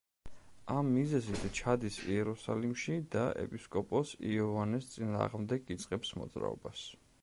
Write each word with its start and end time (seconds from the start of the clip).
ამ 0.75 0.87
მიზეზით 0.93 1.43
ჩადის 1.59 1.99
იერუსალიმში 2.15 2.97
და 3.17 3.27
ეპისკოპოს 3.45 4.17
იოანეს 4.33 4.93
წინააღმდეგ 4.97 5.75
იწყებს 5.79 6.21
მოძრაობას. 6.23 6.89